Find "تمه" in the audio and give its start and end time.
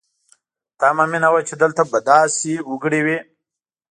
0.79-1.05